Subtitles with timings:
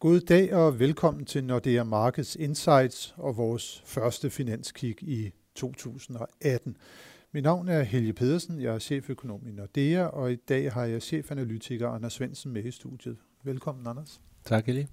[0.00, 6.76] God dag og velkommen til Nordea Markets Insights og vores første finanskig i 2018.
[7.32, 11.02] Mit navn er Helge Pedersen, jeg er cheføkonom i Nordea, og i dag har jeg
[11.02, 13.16] chefanalytiker Anders Svendsen med i studiet.
[13.44, 14.20] Velkommen, Anders.
[14.44, 14.88] Tak, Helge.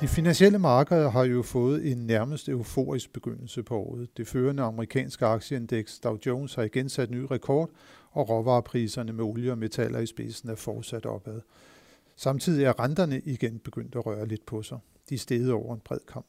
[0.00, 4.16] De finansielle markeder har jo fået en nærmest euforisk begyndelse på året.
[4.16, 7.70] Det førende amerikanske aktieindeks Dow Jones har igen sat ny rekord,
[8.10, 11.40] og råvarepriserne med olie og metaller i spidsen er fortsat opad.
[12.16, 14.78] Samtidig er renterne igen begyndt at røre lidt på sig.
[15.08, 16.26] De er steget over en bred kamp.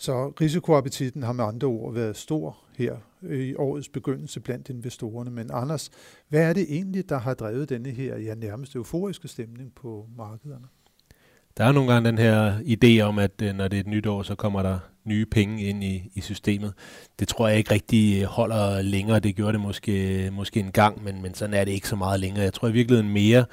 [0.00, 2.96] Så risikoappetitten har med andre ord været stor her
[3.30, 5.30] i årets begyndelse blandt investorerne.
[5.30, 5.90] Men Anders,
[6.28, 10.66] hvad er det egentlig, der har drevet denne her ja, nærmest euforiske stemning på markederne?
[11.56, 14.06] Der er nogle gange den her idé om, at øh, når det er et nyt
[14.06, 16.72] år, så kommer der nye penge ind i, i systemet.
[17.18, 19.20] Det tror jeg ikke rigtig øh, holder længere.
[19.20, 22.20] Det gjorde det måske, måske en gang, men, men sådan er det ikke så meget
[22.20, 22.44] længere.
[22.44, 23.44] Jeg tror i virkeligheden mere,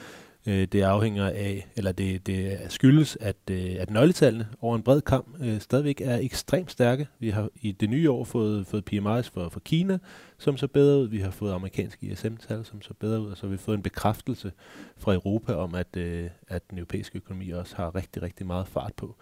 [0.48, 5.02] Øh, det afhænger af, eller det, det skyldes, at, øh, at nøgletallene over en bred
[5.02, 7.08] kamp øh, stadigvæk er ekstremt stærke.
[7.19, 9.97] Vi har i det nye år fået, fået PMI's for, for Kina,
[10.38, 11.08] som så bedre ud.
[11.08, 13.31] Vi har fået amerikanske ISM-tal, som så bedre ud.
[13.31, 14.52] Og så har vi fået en bekræftelse
[14.97, 18.94] fra Europa om, at, øh, at den europæiske økonomi også har rigtig, rigtig meget fart
[18.94, 19.16] på.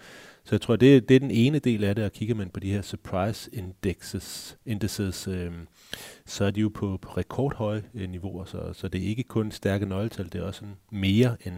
[0.43, 2.59] Så jeg tror, det, det er den ene del af det, og kigger man på
[2.59, 5.51] de her surprise indexes, indices, øh,
[6.25, 9.51] så er de jo på, på rekordhøje øh, niveauer, så, så det er ikke kun
[9.51, 11.55] stærke nøgletal, det er også en mere, end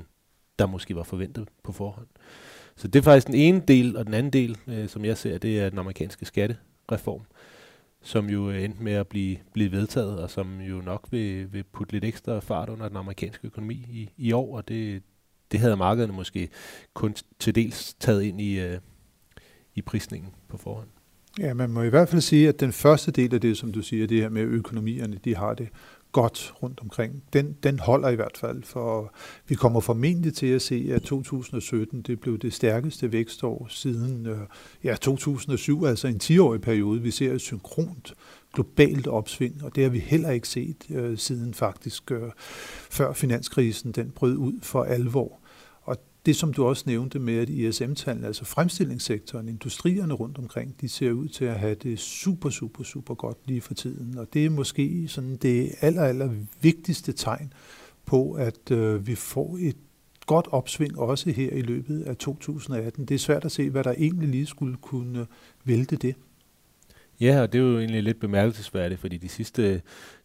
[0.59, 2.07] der måske var forventet på forhånd.
[2.75, 5.37] Så det er faktisk den ene del, og den anden del, øh, som jeg ser,
[5.37, 7.21] det er den amerikanske skattereform,
[8.05, 11.93] som jo endte med at blive, blive vedtaget, og som jo nok vil, vil putte
[11.93, 15.03] lidt ekstra fart under den amerikanske økonomi i, i år, og det,
[15.51, 16.49] det havde markederne måske
[16.93, 18.79] kun til dels taget ind i, øh,
[19.75, 20.87] i prisningen på forhånd.
[21.39, 23.81] Ja, man må i hvert fald sige, at den første del af det, som du
[23.81, 25.69] siger, det her med økonomierne, de har det
[26.15, 27.23] godt rundt omkring.
[27.33, 29.13] Den, den holder i hvert fald, for
[29.47, 34.37] vi kommer formentlig til at se, at 2017 det blev det stærkeste vækstår siden øh,
[34.83, 37.01] ja, 2007, altså en 10-årig periode.
[37.01, 38.13] Vi ser et synkront
[38.53, 42.31] globalt opsving, og det har vi heller ikke set øh, siden faktisk øh,
[42.89, 45.39] før finanskrisen den brød ud for alvor
[46.25, 51.11] det, som du også nævnte med, at ISM-tallene, altså fremstillingssektoren, industrierne rundt omkring, de ser
[51.11, 54.17] ud til at have det super, super, super godt lige for tiden.
[54.17, 56.29] Og det er måske sådan det aller, aller
[56.61, 57.53] vigtigste tegn
[58.05, 59.77] på, at øh, vi får et
[60.25, 63.05] godt opsving også her i løbet af 2018.
[63.05, 65.25] Det er svært at se, hvad der egentlig lige skulle kunne
[65.63, 66.15] vælte det.
[67.21, 69.81] Ja, og det er jo egentlig lidt bemærkelsesværdigt, fordi de sidste,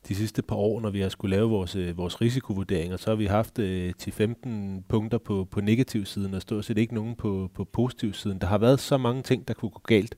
[0.09, 3.17] de sidste par år, når vi har skulle lave vores, øh, vores risikovurderinger, så har
[3.17, 7.51] vi haft øh, 10-15 punkter på, på negativ siden, og stort set ikke nogen på,
[7.55, 8.39] på positiv siden.
[8.39, 10.15] Der har været så mange ting, der kunne gå galt,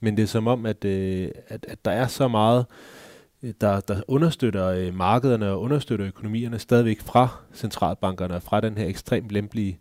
[0.00, 2.66] men det er som om, at, øh, at, at der er så meget,
[3.42, 8.78] øh, der, der understøtter øh, markederne og understøtter økonomierne stadigvæk fra centralbankerne og fra den
[8.78, 9.78] her ekstremt lempelige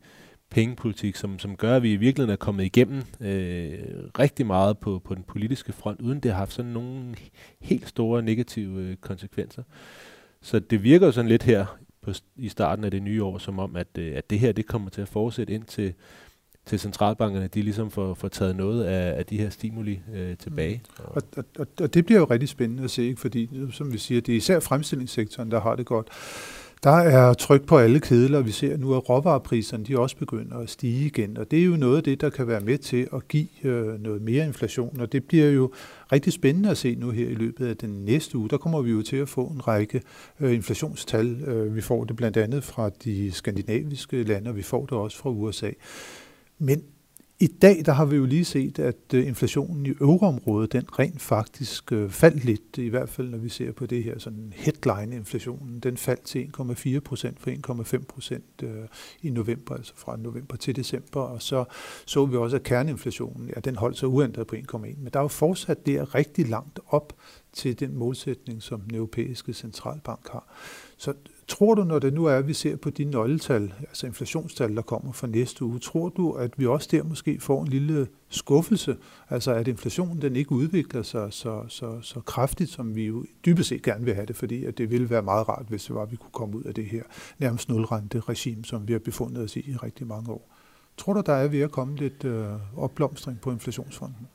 [0.51, 3.79] pengepolitik, som, som gør, at vi i virkeligheden er kommet igennem øh,
[4.19, 7.15] rigtig meget på, på den politiske front, uden det har haft sådan nogle
[7.61, 9.63] helt store negative øh, konsekvenser.
[10.41, 11.65] Så det virker jo sådan lidt her
[12.01, 14.65] på, i starten af det nye år, som om, at, øh, at det her det
[14.65, 15.93] kommer til at fortsætte ind til,
[16.65, 20.81] til centralbankerne, de ligesom får, får taget noget af, af de her stimuli øh, tilbage.
[20.99, 21.05] Mm.
[21.05, 21.21] Og,
[21.57, 23.21] og, og det bliver jo rigtig spændende at se, ikke?
[23.21, 26.09] fordi som vi siger, det er især fremstillingssektoren, der har det godt.
[26.83, 30.69] Der er tryk på alle kedler, vi ser nu, at råvarepriserne de også begynder at
[30.69, 33.27] stige igen, og det er jo noget af det, der kan være med til at
[33.27, 35.71] give øh, noget mere inflation, og det bliver jo
[36.11, 38.49] rigtig spændende at se nu her i løbet af den næste uge.
[38.49, 40.01] Der kommer vi jo til at få en række
[40.39, 41.41] øh, inflationstal.
[41.41, 45.17] Øh, vi får det blandt andet fra de skandinaviske lande, og vi får det også
[45.17, 45.71] fra USA.
[46.59, 46.83] Men
[47.41, 51.21] i dag der har vi jo lige set, at øh, inflationen i euroområdet, den rent
[51.21, 55.79] faktisk øh, faldt lidt, i hvert fald når vi ser på det her sådan headline-inflationen.
[55.79, 57.51] Den faldt til 1,4 procent fra
[57.97, 58.69] 1,5 procent øh,
[59.21, 61.21] i november, altså fra november til december.
[61.21, 61.65] Og så
[62.05, 64.77] så vi også, at kerneinflationen, ja, den holdt sig uændret på 1,1.
[64.77, 67.13] Men der er jo fortsat der rigtig langt op
[67.53, 70.53] til den målsætning, som den europæiske centralbank har.
[70.97, 71.13] Så
[71.51, 74.81] tror du, når det nu er, at vi ser på de nøgletal, altså inflationstal, der
[74.81, 78.97] kommer for næste uge, tror du, at vi også der måske får en lille skuffelse?
[79.29, 83.69] Altså at inflationen den ikke udvikler sig så, så, så kraftigt, som vi jo dybest
[83.69, 86.01] set gerne vil have det, fordi at det ville være meget rart, hvis det var,
[86.01, 87.03] at vi kunne komme ud af det her
[87.39, 90.55] nærmest nulrente regime, som vi har befundet os i i rigtig mange år.
[90.97, 92.45] Tror du, der er ved at komme lidt øh,
[92.77, 94.27] opblomstring på inflationsfronten?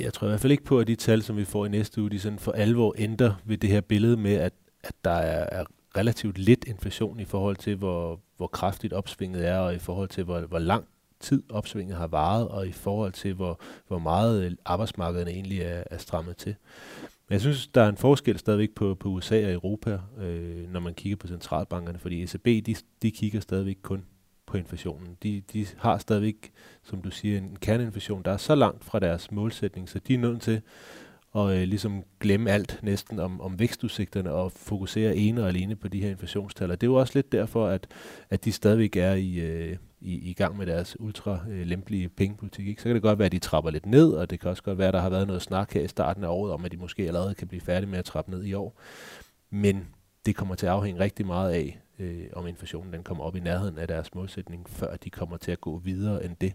[0.00, 2.00] Jeg tror i hvert fald ikke på, at de tal, som vi får i næste
[2.00, 4.52] uge, de sådan for alvor ændrer ved det her billede med, at,
[4.84, 5.64] at der er, er
[5.96, 10.24] relativt lidt inflation i forhold til, hvor, hvor kraftigt opsvinget er, og i forhold til,
[10.24, 10.84] hvor, hvor lang
[11.20, 15.84] tid opsvinget har varet, og i forhold til, hvor, hvor meget øh, arbejdsmarkedet egentlig er,
[15.90, 16.54] er strammet til.
[17.28, 20.80] Men jeg synes, der er en forskel stadigvæk på, på USA og Europa, øh, når
[20.80, 24.04] man kigger på centralbankerne, fordi ECB, de, de kigger stadigvæk kun
[24.46, 25.16] på inflationen.
[25.22, 26.52] De, de har stadigvæk,
[26.82, 30.18] som du siger, en kerneinflation, der er så langt fra deres målsætning, så de er
[30.18, 30.62] nødt til
[31.32, 35.88] og øh, ligesom glemme alt næsten om, om vækstudsigterne og fokusere ene og alene på
[35.88, 36.70] de her inflationstal.
[36.70, 37.86] Og det er jo også lidt derfor, at,
[38.30, 42.66] at de stadigvæk er i, øh, i, i gang med deres ultra øh, lempelige pengepolitik.
[42.68, 42.82] Ikke?
[42.82, 44.78] Så kan det godt være, at de trapper lidt ned, og det kan også godt
[44.78, 46.76] være, at der har været noget snak her i starten af året om, at de
[46.76, 48.80] måske allerede kan blive færdige med at trappe ned i år.
[49.50, 49.88] Men
[50.26, 53.40] det kommer til at afhænge rigtig meget af, øh, om inflationen den kommer op i
[53.40, 56.52] nærheden af deres målsætning, før de kommer til at gå videre end det.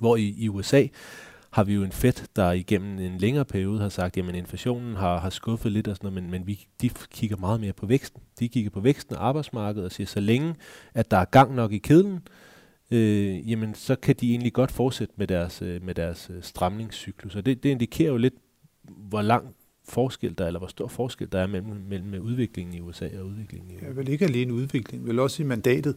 [0.00, 0.86] Hvor i, i USA
[1.52, 5.18] har vi jo en Fed, der igennem en længere periode har sagt, at inflationen har,
[5.18, 8.22] har skuffet lidt og sådan noget, men, men vi, de kigger meget mere på væksten.
[8.38, 10.54] De kigger på væksten og arbejdsmarkedet og siger, så længe
[10.94, 12.20] at der er gang nok i kedlen,
[12.90, 17.36] øh, jamen så kan de egentlig godt fortsætte med deres, øh, med deres øh, stramningscyklus.
[17.36, 18.34] Og det, det indikerer jo lidt,
[18.82, 19.54] hvor lang
[19.88, 23.70] forskel der, eller hvor stor forskel der er mellem, mellem udviklingen i USA og udviklingen
[23.70, 25.96] i Ja, vel ikke alene udviklingen, vel også i mandatet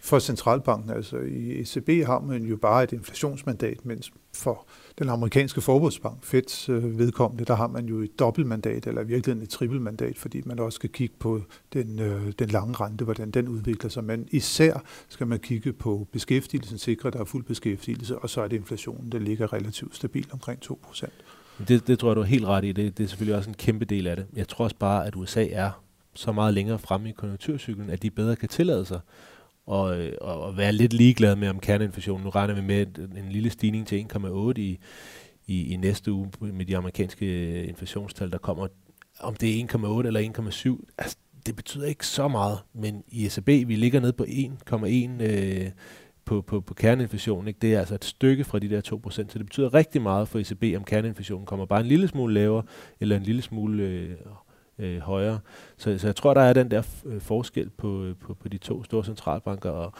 [0.00, 0.90] for centralbanken.
[0.90, 4.66] Altså i ECB har man jo bare et inflationsmandat, mens for
[4.98, 9.42] den amerikanske forbundsbank, Feds øh, vedkommende, der har man jo et dobbeltmandat, eller i virkeligheden
[9.42, 11.40] et trippelmandat, fordi man også skal kigge på
[11.72, 14.04] den, øh, den lange rente, hvordan den udvikler sig.
[14.04, 18.40] Men især skal man kigge på beskæftigelsen, sikre, at der er fuld beskæftigelse, og så
[18.40, 21.12] er det inflationen, der ligger relativt stabilt omkring 2 procent.
[21.68, 22.72] Det, det tror jeg, du er helt ret i.
[22.72, 24.26] Det, det er selvfølgelig også en kæmpe del af det.
[24.36, 25.70] Jeg tror også bare, at USA er
[26.14, 29.00] så meget længere fremme i konjunkturcyklen, at de bedre kan tillade sig
[29.68, 32.24] og, og, og være lidt ligeglad med om kerneinflationen.
[32.24, 34.78] Nu regner vi med en lille stigning til 1,8 i,
[35.46, 38.66] i, i næste uge med de amerikanske inflationstal, der kommer.
[39.20, 41.16] Om det er 1,8 eller 1,7, altså,
[41.46, 45.70] det betyder ikke så meget, men i ECB, vi ligger ned på 1,1 øh,
[46.24, 47.48] på, på, på kerneinflationen.
[47.48, 47.58] Ikke?
[47.62, 50.38] Det er altså et stykke fra de der 2%, så det betyder rigtig meget for
[50.38, 52.62] ECB, om kerneinflationen kommer bare en lille smule lavere,
[53.00, 54.10] eller en lille smule øh,
[54.78, 55.40] øh, højere.
[55.76, 58.58] Så, så jeg tror, der er den der øh, forskel på, øh, på, på de
[58.58, 59.92] to store centralbanker, og,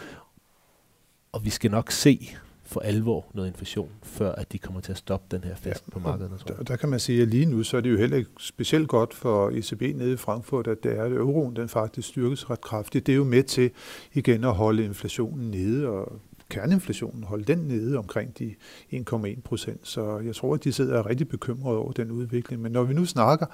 [1.33, 2.29] og vi skal nok se
[2.69, 5.93] for alvor noget inflation, før at de kommer til at stoppe den her fest ja,
[5.93, 6.45] på markedet.
[6.49, 8.89] Der, der kan man sige, at lige nu så er det jo heller ikke specielt
[8.89, 12.61] godt for ECB nede i Frankfurt, at det er, at euroen den faktisk styrkes ret
[12.61, 13.07] kraftigt.
[13.07, 13.71] Det er jo med til
[14.13, 18.55] igen at holde inflationen nede, og kerneinflationen, holde den nede omkring de
[18.93, 19.81] 1,1 procent.
[19.83, 22.62] Så jeg tror, at de sidder rigtig bekymrede over den udvikling.
[22.62, 23.47] Men når vi nu snakker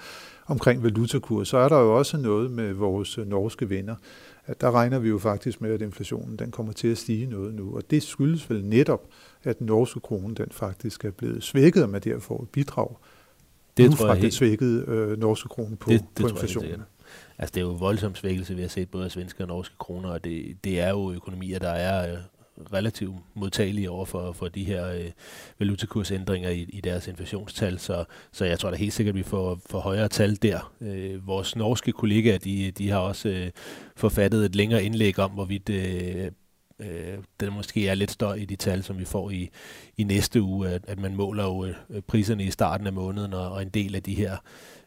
[0.46, 3.94] omkring valutakurs, så er der jo også noget med vores norske venner.
[4.46, 7.54] At der regner vi jo faktisk med, at inflationen den kommer til at stige noget
[7.54, 7.76] nu.
[7.76, 9.06] Og det skyldes vel netop,
[9.42, 12.96] at den norske krone den faktisk er blevet svækket, og man derfor et bidrag
[13.76, 16.70] det tror jeg den svækkede øh, norske krone på, det, det på inflationen.
[16.70, 16.78] Jeg,
[17.38, 20.08] altså det er jo voldsom svækkelse, vi har set både af svenske og norske kroner,
[20.08, 22.18] og det, det er jo økonomier, der er øh,
[22.72, 25.10] relativt modtagelige over for, for de her øh,
[25.58, 29.60] valutakursændringer i, i deres inflationstal, så, så jeg tror da helt sikkert, at vi får,
[29.66, 30.72] får højere tal der.
[30.80, 33.50] Øh, vores norske kollegaer, de, de har også øh,
[33.96, 36.30] forfattet et længere indlæg om, hvorvidt øh,
[36.78, 39.50] øh, den måske er lidt større i de tal, som vi får i,
[39.96, 43.52] i næste uge, at, at man måler jo øh, priserne i starten af måneden, og,
[43.52, 44.36] og en del af de her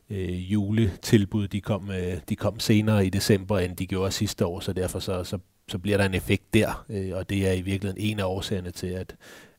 [0.10, 4.60] øh, juletilbud, de kom, øh, de kom senere i december, end de gjorde sidste år,
[4.60, 5.38] så derfor så, så
[5.69, 8.72] så bliver der en effekt der, øh, og det er i virkeligheden en af årsagerne
[8.72, 9.16] til, at,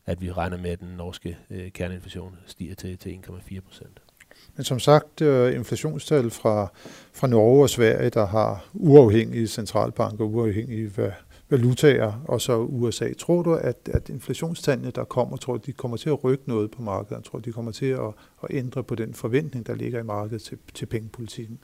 [0.06, 4.00] at vi regner med, at den norske øh, kerneinflation stiger til, til 1,4 procent.
[4.56, 6.72] Men som sagt, øh, inflationstal fra,
[7.12, 10.90] fra Norge og Sverige, der har uafhængige centralbanker, uafhængige
[11.50, 13.12] valutaer, og så USA.
[13.12, 16.70] Tror du, at, at inflationstallene, der kommer, tror du, de kommer til at rykke noget
[16.70, 17.24] på markedet?
[17.24, 20.42] Tror du, de kommer til at, at ændre på den forventning, der ligger i markedet
[20.42, 21.58] til, til pengepolitikken?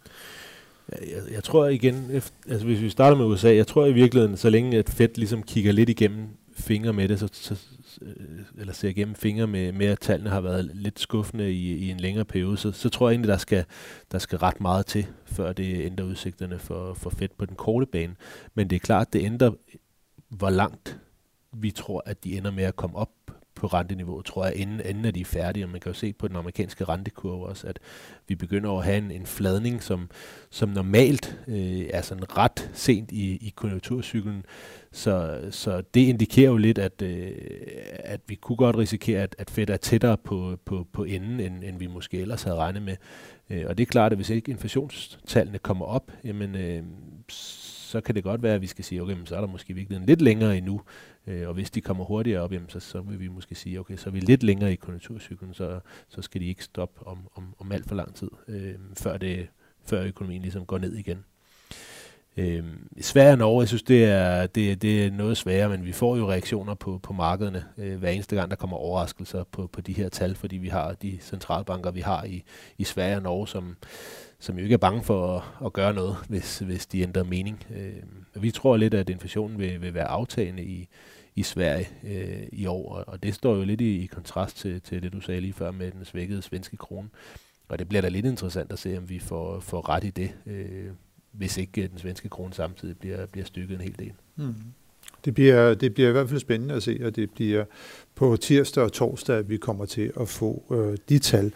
[0.93, 2.11] Jeg, jeg tror igen,
[2.49, 5.43] altså hvis vi starter med USA, jeg tror i virkeligheden, så længe at Fed ligesom
[5.43, 7.57] kigger lidt igennem fingre med det, så, så,
[8.03, 8.15] øh,
[8.59, 12.01] eller ser igennem fingre med, med, at tallene har været lidt skuffende i, i en
[12.01, 13.65] længere periode, så, så tror jeg egentlig, der skal,
[14.13, 17.87] der skal ret meget til, før det ændrer udsigterne for, for Fed på den korte
[17.87, 18.15] bane.
[18.55, 19.51] Men det er klart, det ændrer,
[20.29, 20.99] hvor langt
[21.53, 23.11] vi tror, at de ender med at komme op
[23.65, 25.65] på renteniveauet, tror jeg, inden, inden at de er færdige.
[25.65, 27.79] Og man kan jo se på den amerikanske rentekurve også, at
[28.29, 30.11] vi begynder at have en, en fladning, som,
[30.51, 34.45] som normalt øh, er sådan ret sent i, i konjunkturcyklen.
[34.93, 37.33] Så, så det indikerer jo lidt, at, øh,
[37.99, 41.65] at vi kunne godt risikere, at, at Fed er tættere på, på, på enden, end,
[41.65, 42.97] end vi måske ellers havde regnet med.
[43.51, 46.83] Øh, og det er klart, at hvis ikke inflationstallene kommer op, jamen, øh,
[47.29, 49.75] så kan det godt være, at vi skal sige, okay, men så er der måske
[49.75, 50.81] virkelig lidt længere endnu.
[51.27, 53.97] Øh, og hvis de kommer hurtigere op, jamen, så, så vil vi måske sige, okay,
[53.97, 57.55] så er vi lidt længere i konjunkturcyklen, så, så skal de ikke stoppe om, om,
[57.59, 59.49] om alt for lang tid, øh, før, det,
[59.85, 61.25] før økonomien ligesom går ned igen.
[62.37, 62.65] Øh,
[63.01, 66.17] Sverige og Norge, jeg synes, det er, det, det er noget sværere, men vi får
[66.17, 69.93] jo reaktioner på, på markederne øh, hver eneste gang, der kommer overraskelser på, på de
[69.93, 72.43] her tal, fordi vi har de centralbanker, vi har i,
[72.79, 73.77] i Sverige og Norge, som,
[74.39, 77.67] som jo ikke er bange for at, at gøre noget, hvis, hvis de ændrer mening.
[77.77, 80.89] Øh, vi tror lidt, at inflationen vil, vil være aftagende i,
[81.35, 85.03] i Sverige øh, i år, og det står jo lidt i, i kontrast til, til
[85.03, 87.09] det, du sagde lige før med den svækkede svenske krone.
[87.69, 90.35] Og det bliver da lidt interessant at se, om vi får, får ret i det.
[90.47, 90.91] Øh,
[91.39, 94.13] hvis ikke øh, den svenske krone samtidig bliver, bliver stykket en hel del.
[94.37, 94.55] Mm.
[95.25, 97.65] Det bliver, det bliver i hvert fald spændende at se, og det bliver
[98.15, 101.53] på tirsdag og torsdag, at vi kommer til at få øh, de tal.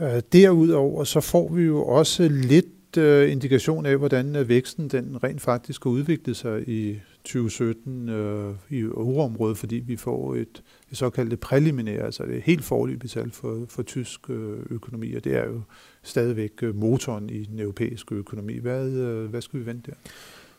[0.00, 5.24] Øh, derudover så får vi jo også lidt øh, indikation af, hvordan øh, væksten den
[5.24, 10.96] rent faktisk har udviklet sig i 2017 øh, i euroområdet, fordi vi får et, et
[10.96, 15.46] såkaldt præliminære, altså det helt forløbigt tal for, for tysk øh, økonomi, og det er
[15.46, 15.60] jo
[16.02, 18.58] stadigvæk øh, motoren i den europæiske økonomi.
[18.58, 19.96] Hvad, øh, hvad skal vi vente der?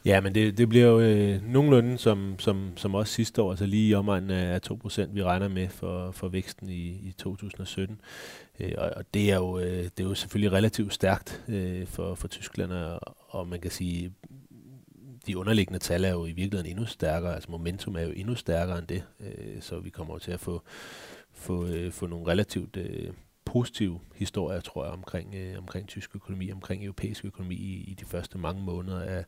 [0.06, 3.66] Ja, men det, det bliver jo øh, nogenlunde som, som, som også sidste år, altså
[3.66, 8.02] lige i omegnen af 2%, vi regner med for, for væksten i, i 2017.
[8.60, 12.16] Øh, og, og det er jo øh, det er jo selvfølgelig relativt stærkt øh, for,
[12.16, 14.12] for Tyskland, og, og man kan sige,
[15.27, 18.79] de underliggende tal er jo i virkeligheden endnu stærkere, altså momentum er jo endnu stærkere
[18.79, 20.62] end det, øh, så vi kommer til at få,
[21.34, 23.10] få, øh, få nogle relativt øh,
[23.46, 28.05] positive historier, tror jeg, omkring, øh, omkring tysk økonomi, omkring europæisk økonomi i, i de
[28.05, 29.25] første mange måneder af,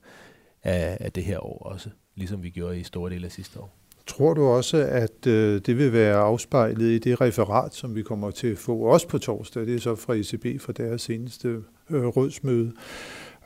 [0.64, 3.74] af, af det her år også, ligesom vi gjorde i store dele af sidste år.
[4.08, 8.32] Tror du også, at øh, det vil være afspejlet i det referat, som vi kommer
[8.32, 9.66] til at få også på torsdag?
[9.66, 11.48] Det er så fra ECB fra deres seneste
[11.90, 12.74] øh, rådsmøde.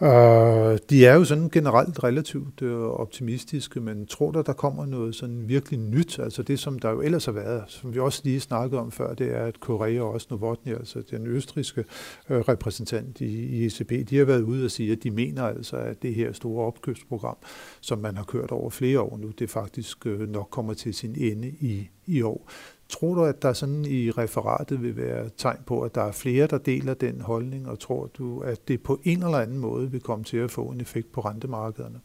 [0.01, 5.15] Uh, de er jo sådan generelt relativt uh, optimistiske, men tror der, der kommer noget
[5.15, 6.20] sådan virkelig nyt?
[6.20, 9.13] Altså det, som der jo ellers har været, som vi også lige snakkede om før,
[9.13, 11.86] det er, at Korea og også Novotny, altså den østriske
[12.29, 15.43] uh, øh, repræsentant i, i ECB, de har været ude og sige, at de mener
[15.43, 17.38] altså, at det her store opkøbsprogram,
[17.81, 21.15] som man har kørt over flere år nu, det faktisk uh, nok kommer til sin
[21.17, 22.50] ende i, i år.
[22.92, 26.48] Tror du, at der sådan i referatet vil være tegn på, at der er flere,
[26.48, 30.02] der deler den holdning, og tror du, at det på en eller anden måde vil
[30.02, 32.00] komme til at få en effekt på rentemarkederne?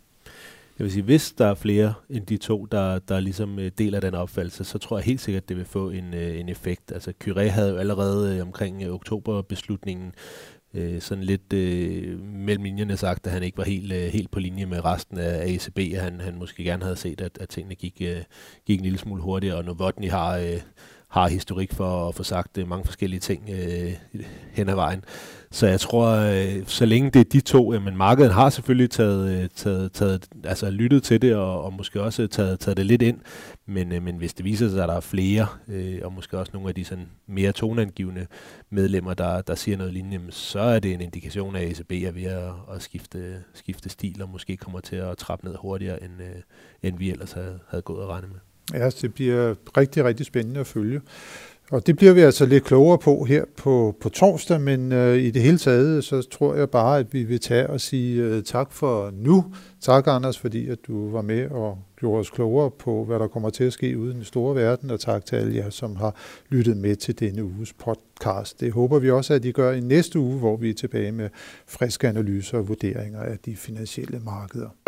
[0.79, 4.01] Jeg vil sige, hvis der er flere end de to, der, der ligesom øh, deler
[4.01, 6.93] den opfattelse, så tror jeg helt sikkert, at det vil få en, øh, en effekt.
[6.93, 10.13] Altså Curé havde jo allerede øh, omkring oktoberbeslutningen
[10.77, 14.41] øh, sådan lidt øh, mellem linjerne sagt, at han ikke var helt, øh, helt på
[14.41, 17.75] linje med resten af ACB, og han, han måske gerne havde set, at, at tingene
[17.75, 18.23] gik, øh,
[18.67, 20.61] gik en lille smule hurtigere, og Novotny har, øh,
[21.09, 23.93] har historik for at få sagt øh, mange forskellige ting øh,
[24.53, 25.05] hen ad vejen.
[25.51, 29.43] Så jeg tror, øh, så længe det er de to, men markedet har selvfølgelig taget,
[29.43, 33.03] øh, taget, taget, altså lyttet til det, og, og måske også taget, taget det lidt
[33.03, 33.21] ind,
[33.67, 36.51] men, øh, men hvis det viser sig, at der er flere, øh, og måske også
[36.55, 38.27] nogle af de sådan mere toneangivende
[38.71, 42.13] medlemmer, der, der siger noget lignende, så er det en indikation af, at ECB er
[42.13, 46.13] ved at, at skifte, skifte stil, og måske kommer til at trappe ned hurtigere, end,
[46.21, 46.43] øh,
[46.83, 48.39] end vi ellers havde, havde gået og regnet med.
[48.75, 51.01] Ja, altså, det bliver rigtig, rigtig spændende at følge.
[51.71, 55.31] Og det bliver vi altså lidt klogere på her på, på torsdag, men øh, i
[55.31, 58.73] det hele taget, så tror jeg bare, at vi vil tage og sige øh, tak
[58.73, 59.45] for nu.
[59.81, 63.51] Tak, Anders, fordi at du var med og gjorde os klogere på, hvad der kommer
[63.51, 66.15] til at ske ude i den store verden, og tak til alle jer, som har
[66.49, 68.61] lyttet med til denne uges podcast.
[68.61, 71.29] Det håber vi også, at I gør i næste uge, hvor vi er tilbage med
[71.67, 74.86] friske analyser og vurderinger af de finansielle markeder.